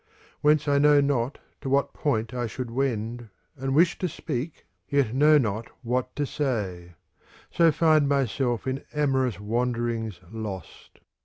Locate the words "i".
0.67-0.79, 2.33-2.47, 6.95-7.55